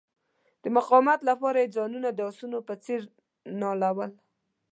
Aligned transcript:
د 0.61 0.63
مقاومت 0.77 1.19
لپاره 1.29 1.57
یې 1.63 1.73
ځانونه 1.75 2.09
د 2.13 2.19
آسونو 2.29 2.57
په 2.67 2.73
څیر 2.83 3.01
نالول. 3.61 4.11